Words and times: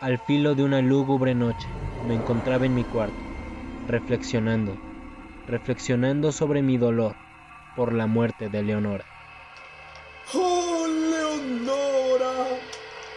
Al 0.00 0.16
filo 0.16 0.54
de 0.54 0.62
una 0.62 0.80
lúgubre 0.80 1.34
noche 1.34 1.66
me 2.06 2.14
encontraba 2.14 2.64
en 2.64 2.72
mi 2.72 2.84
cuarto, 2.84 3.16
reflexionando, 3.88 4.76
reflexionando 5.48 6.30
sobre 6.30 6.62
mi 6.62 6.76
dolor 6.76 7.16
por 7.74 7.92
la 7.92 8.06
muerte 8.06 8.48
de 8.48 8.62
Leonora. 8.62 9.04
¡Oh, 10.34 10.86
Leonora! 10.86 12.46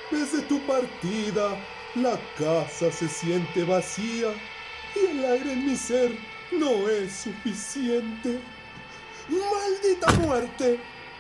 Desde 0.10 0.42
tu 0.42 0.60
partida, 0.62 1.56
la 1.94 2.18
casa 2.40 2.92
se 2.92 3.08
siente 3.08 3.64
vacía 3.64 4.30
y 4.96 5.12
el 5.12 5.24
aire 5.24 5.54
en 5.54 5.68
mi 5.68 5.76
ser 5.76 6.10
no 6.52 6.90
es 6.90 7.12
suficiente. 7.12 8.40
¡Maldita 9.30 10.28
muerte! 10.28 10.80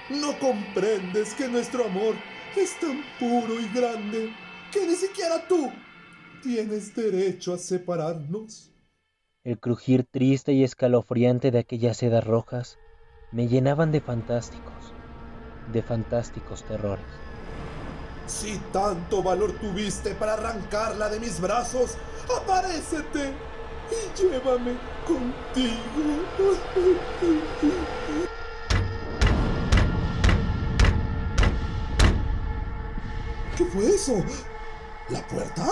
No 0.09 0.34
comprendes 0.40 1.35
que 1.35 1.48
nuestro 1.48 1.85
amor 1.85 2.16
es 2.55 2.80
tan 2.80 3.04
puro 3.20 3.59
y 3.59 3.68
grande 3.76 4.34
que 4.71 4.88
ni 4.88 4.95
siquiera 4.95 5.48
tú 5.48 5.71
tienes 6.41 6.95
derecho 6.95 7.53
a 7.53 7.57
separarnos. 7.57 8.71
El 9.43 9.59
crujir 9.59 10.05
triste 10.09 10.53
y 10.53 10.63
escalofriante 10.63 11.52
de 11.52 11.59
aquellas 11.59 11.98
sedas 11.98 12.25
rojas 12.25 12.77
me 13.31 13.48
llenaban 13.48 13.91
de 13.91 14.02
fantásticos, 14.02 14.93
de 15.71 15.81
fantásticos 15.81 16.63
terrores. 16.63 17.05
Si 18.27 18.57
tanto 18.71 19.21
valor 19.21 19.52
tuviste 19.59 20.15
para 20.15 20.34
arrancarla 20.34 21.09
de 21.09 21.20
mis 21.20 21.41
brazos, 21.41 21.98
aparécete 22.40 23.34
y 23.91 24.21
llévame 24.21 24.77
contigo. 25.05 25.76
¿Qué 33.57 33.65
fue 33.65 33.85
eso? 33.90 34.24
¿La 35.12 35.27
puerta? 35.27 35.67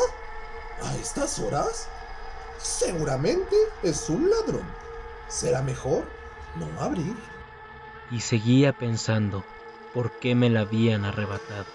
¿A 0.84 0.96
estas 0.98 1.40
horas? 1.40 1.88
Seguramente 2.58 3.56
es 3.84 4.10
un 4.10 4.30
ladrón. 4.30 4.66
Será 5.30 5.62
mejor 5.62 6.04
no 6.58 6.68
abrir. 6.82 7.16
Y 8.12 8.20
seguía 8.20 8.74
pensando 8.74 9.46
por 9.94 10.12
qué 10.20 10.36
me 10.36 10.50
la 10.50 10.62
habían 10.62 11.06
arrebatado. 11.06 11.68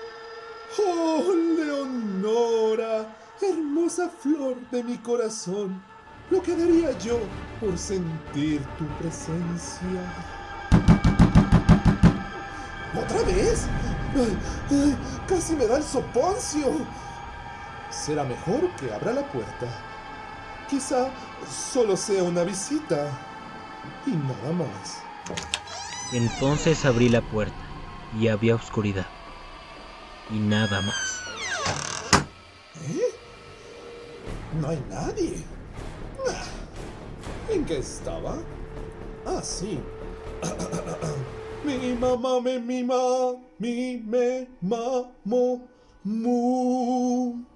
Oh, 0.78 1.24
Leonora, 1.32 3.16
hermosa 3.40 4.10
flor 4.10 4.56
de 4.70 4.84
mi 4.84 4.98
corazón, 4.98 5.82
lo 6.30 6.42
que 6.42 6.54
daría 6.54 6.92
yo 6.98 7.18
por 7.60 7.78
sentir 7.78 8.60
tu 8.76 8.86
presencia. 8.98 10.02
¿Otra 12.94 13.22
vez? 13.22 13.66
Ay, 14.14 14.38
ay, 14.70 14.96
casi 15.26 15.56
me 15.56 15.66
da 15.66 15.78
el 15.78 15.82
soponcio. 15.82 16.86
Será 17.94 18.24
mejor 18.24 18.68
que 18.76 18.92
abra 18.92 19.12
la 19.12 19.22
puerta. 19.28 19.66
Quizá 20.68 21.08
solo 21.48 21.96
sea 21.96 22.22
una 22.24 22.42
visita 22.42 23.08
y 24.04 24.10
nada 24.10 24.52
más. 24.52 25.02
Entonces 26.12 26.84
abrí 26.84 27.08
la 27.08 27.22
puerta 27.22 27.54
y 28.18 28.28
había 28.28 28.56
oscuridad. 28.56 29.06
Y 30.30 30.38
nada 30.38 30.82
más. 30.82 31.20
¿Eh? 32.88 33.14
No 34.60 34.68
hay 34.68 34.84
nadie. 34.90 35.44
Ah, 36.28 36.42
¿En 37.50 37.64
qué 37.64 37.78
estaba? 37.78 38.36
Ah, 39.24 39.40
sí. 39.42 39.80
Mi 41.64 41.94
mamá 41.94 42.40
me 42.42 42.58
mima, 42.58 42.94
mi 43.58 43.96
me 43.96 44.46
mamo, 44.60 45.66
mu. 46.04 47.53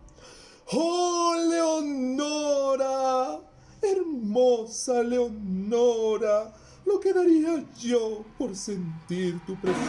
¡Oh, 0.70 1.34
Leonora! 1.48 3.40
Hermosa 3.80 5.02
Leonora, 5.02 6.52
lo 6.84 7.00
que 7.00 7.14
daría 7.14 7.64
yo 7.80 8.22
por 8.36 8.54
sentir 8.54 9.40
tu 9.46 9.56
presencia. 9.56 9.88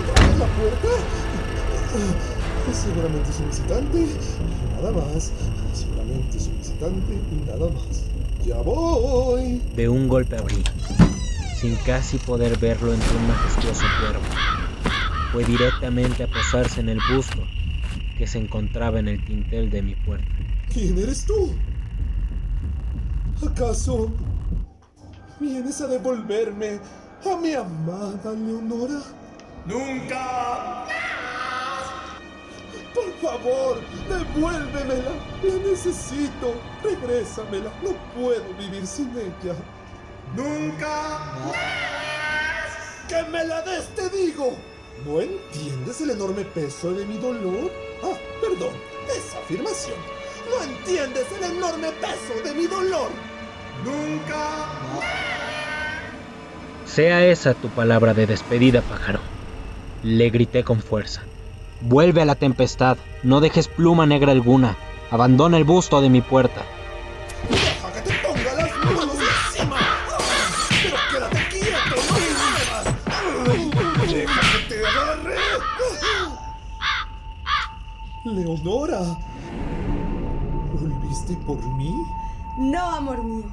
¿Otra 0.00 0.26
la 0.38 0.46
puerta? 0.46 0.88
Seguramente 2.72 3.30
es 3.30 3.40
un 3.40 3.48
visitante 3.48 4.06
nada 4.80 4.92
más. 4.92 5.32
Seguramente 5.74 6.38
es 6.38 6.46
un 6.46 6.56
visitante 6.56 7.12
y 7.30 7.46
nada 7.46 7.70
más. 7.70 8.04
Ya 8.46 8.56
voy. 8.62 9.60
De 9.76 9.86
un 9.90 10.08
golpe 10.08 10.38
abrí, 10.38 10.64
sin 11.60 11.76
casi 11.84 12.16
poder 12.16 12.56
verlo 12.56 12.94
entre 12.94 13.16
un 13.18 13.28
majestuoso 13.28 13.84
cuerpo. 14.00 14.69
Fue 15.32 15.44
directamente 15.44 16.24
a 16.24 16.26
posarse 16.26 16.80
en 16.80 16.88
el 16.88 16.98
busto 17.14 17.46
que 18.18 18.26
se 18.26 18.38
encontraba 18.38 18.98
en 18.98 19.08
el 19.08 19.24
tintel 19.24 19.70
de 19.70 19.80
mi 19.80 19.94
puerta. 19.94 20.26
¿Quién 20.72 20.98
eres 20.98 21.24
tú? 21.24 21.54
¿Acaso 23.46 24.10
vienes 25.38 25.80
a 25.80 25.86
devolverme 25.86 26.80
a 27.24 27.36
mi 27.36 27.54
amada 27.54 28.32
Leonora? 28.32 29.00
¡Nunca! 29.66 30.86
Por 32.94 33.12
favor, 33.22 33.80
devuélvemela. 34.08 35.12
La 35.44 35.70
necesito. 35.70 36.60
Regrésamela. 36.82 37.70
No 37.82 37.90
puedo 38.20 38.52
vivir 38.58 38.84
sin 38.86 39.10
ella. 39.10 39.54
¡Nunca! 40.36 41.32
¡Que 43.08 43.22
me 43.30 43.44
la 43.44 43.62
des, 43.62 43.86
te 43.94 44.08
digo! 44.10 44.69
¿No 45.06 45.18
entiendes 45.18 46.00
el 46.02 46.10
enorme 46.10 46.44
peso 46.44 46.92
de 46.92 47.06
mi 47.06 47.16
dolor? 47.16 47.70
Ah, 48.02 48.16
perdón, 48.40 48.74
esa 49.08 49.38
afirmación. 49.38 49.96
¿No 50.50 50.62
entiendes 50.62 51.26
el 51.38 51.56
enorme 51.56 51.88
peso 51.92 52.42
de 52.44 52.54
mi 52.54 52.66
dolor? 52.66 53.08
¡Nunca! 53.82 54.66
Sea 56.84 57.24
esa 57.24 57.54
tu 57.54 57.68
palabra 57.68 58.12
de 58.12 58.26
despedida, 58.26 58.82
pájaro. 58.82 59.20
Le 60.02 60.28
grité 60.28 60.64
con 60.64 60.80
fuerza. 60.80 61.22
Vuelve 61.80 62.20
a 62.20 62.26
la 62.26 62.34
tempestad, 62.34 62.98
no 63.22 63.40
dejes 63.40 63.68
pluma 63.68 64.04
negra 64.04 64.32
alguna. 64.32 64.76
Abandona 65.10 65.56
el 65.56 65.64
busto 65.64 66.02
de 66.02 66.10
mi 66.10 66.20
puerta. 66.20 66.62
Leonora, 78.24 79.00
¿volviste 80.78 81.34
por 81.46 81.58
mí? 81.76 81.94
No, 82.58 82.96
amor 82.96 83.24
mío. 83.24 83.46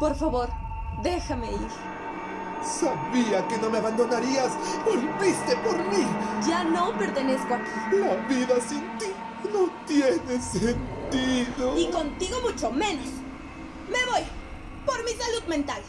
Por 0.00 0.14
favor, 0.14 0.48
déjame 1.02 1.52
ir. 1.52 1.68
Sabía 2.62 3.46
que 3.48 3.58
no 3.58 3.68
me 3.68 3.76
abandonarías. 3.76 4.50
Volviste 4.86 5.54
por 5.56 5.76
mí. 5.90 6.06
Ya 6.48 6.64
no 6.64 6.96
pertenezco 6.96 7.52
aquí. 7.52 7.96
La 7.98 8.14
vida 8.26 8.54
sin 8.66 8.80
ti 8.98 9.12
no 9.52 9.68
tiene 9.86 10.40
sentido. 10.40 11.78
Y 11.78 11.90
contigo 11.90 12.40
mucho 12.40 12.70
menos. 12.70 13.08
Me 13.90 14.10
voy. 14.10 14.22
Por 14.86 15.04
mi 15.04 15.10
salud 15.10 15.42
mental. 15.48 15.82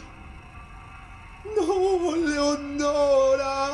No, 1.56 2.14
Leonora. 2.16 3.70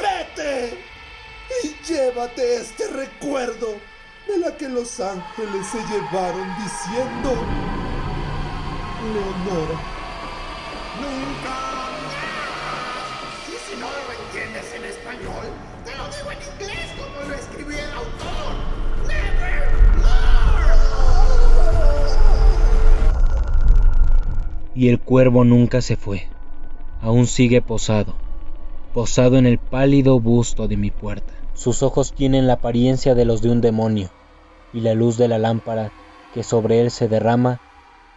Vete 0.00 0.78
y 1.62 1.68
llévate 1.86 2.56
este 2.56 2.88
recuerdo 2.88 3.76
de 4.26 4.38
la 4.38 4.56
que 4.56 4.68
los 4.68 5.00
ángeles 5.00 5.66
se 5.66 5.78
llevaron 5.78 6.48
diciendo, 6.62 7.34
Leonora, 9.12 9.80
¡Nunca! 11.00 11.56
Y 13.48 13.56
si 13.70 13.76
no 13.78 13.86
lo 13.86 14.12
entiendes 14.24 14.74
en 14.74 14.84
español, 14.86 15.46
te 15.84 15.94
lo 15.94 16.04
digo 16.08 16.30
en 16.32 16.38
inglés 16.54 16.88
como 16.96 17.28
lo 17.28 17.34
escribió 17.34 17.78
el 17.78 17.92
autor. 17.92 18.76
Y 24.74 24.88
el 24.88 24.98
cuervo 25.00 25.44
nunca 25.44 25.80
se 25.82 25.96
fue. 25.96 26.28
Aún 27.06 27.28
sigue 27.28 27.62
posado, 27.62 28.16
posado 28.92 29.36
en 29.36 29.46
el 29.46 29.58
pálido 29.58 30.18
busto 30.18 30.66
de 30.66 30.76
mi 30.76 30.90
puerta. 30.90 31.32
Sus 31.54 31.84
ojos 31.84 32.12
tienen 32.12 32.48
la 32.48 32.54
apariencia 32.54 33.14
de 33.14 33.24
los 33.24 33.42
de 33.42 33.50
un 33.50 33.60
demonio, 33.60 34.10
y 34.72 34.80
la 34.80 34.92
luz 34.94 35.16
de 35.16 35.28
la 35.28 35.38
lámpara 35.38 35.92
que 36.34 36.42
sobre 36.42 36.80
él 36.80 36.90
se 36.90 37.06
derrama 37.06 37.60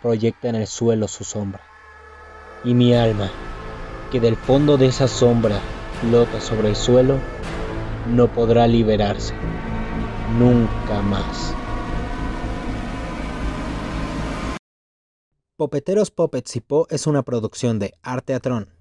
proyecta 0.02 0.50
en 0.50 0.56
el 0.56 0.66
suelo 0.66 1.08
su 1.08 1.24
sombra. 1.24 1.62
Y 2.64 2.74
mi 2.74 2.96
alma, 2.96 3.30
que 4.12 4.20
del 4.20 4.36
fondo 4.36 4.76
de 4.76 4.88
esa 4.88 5.08
sombra 5.08 5.60
flota 6.02 6.42
sobre 6.42 6.70
el 6.70 6.76
suelo, 6.76 7.20
no 8.08 8.28
podrá 8.28 8.66
liberarse, 8.66 9.36
nunca 10.40 11.04
más. 11.04 11.54
Popeteros 15.58 16.10
Puppets 16.10 16.56
y 16.56 16.62
Po 16.62 16.88
es 16.90 17.06
una 17.06 17.22
producción 17.22 17.78
de 17.78 17.94
Arteatrón. 18.02 18.79